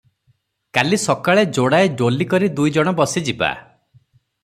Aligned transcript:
କାଲି 0.77 0.99
ସକାଳେ 1.03 1.43
ଯୋଡ଼ାଏ 1.59 1.91
ଡୋଲି 2.01 2.29
କରି 2.33 2.51
ଦୁଇ 2.61 2.75
ଜଣ 2.79 2.97
ବସି 3.03 3.25
ଯିବା। 3.29 3.55